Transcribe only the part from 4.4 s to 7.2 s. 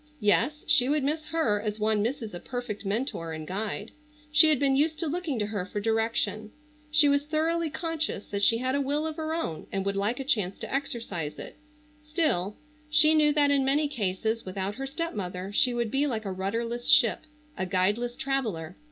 had been used to looking to her for direction. She